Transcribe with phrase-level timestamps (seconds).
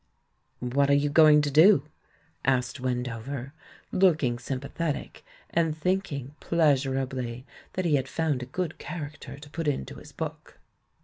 [0.63, 1.85] "What are you going to do?"
[2.43, 3.53] asked Wendo ver,
[3.91, 9.67] looking sympathetic, and thinking pleasur ably that he had found a good character to put
[9.67, 10.57] into his book.